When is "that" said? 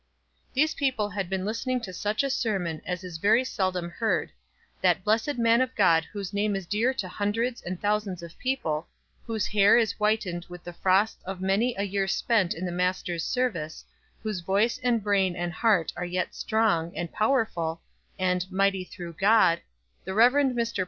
4.81-5.03